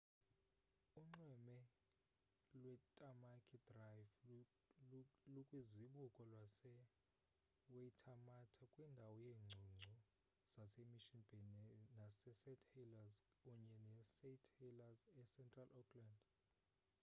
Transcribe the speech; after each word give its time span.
unxweme 0.99 1.57
lwetamaki 2.61 3.57
drive 3.69 4.13
lukwizibuko 5.33 6.21
lase-waitermata 6.33 8.63
kwindawo 8.73 9.13
yeengcungcu 9.23 9.93
zase-mission 10.53 11.23
bay 11.29 11.49
nase-st 11.97 12.61
helliers 12.73 13.17
unye 13.51 13.75
ne-st 13.91 14.41
heliers 14.57 15.01
ecentral 15.21 15.69
auckland 15.79 16.17